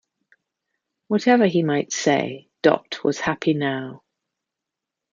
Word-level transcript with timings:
Whatever 1.09 1.45
he 1.45 1.61
might 1.61 1.93
say 1.93 2.49
Dot 2.63 3.03
was 3.03 3.19
happy 3.19 3.53
now. 3.53 4.01